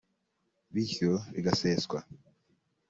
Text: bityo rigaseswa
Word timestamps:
bityo 0.73 1.11
rigaseswa 1.33 1.99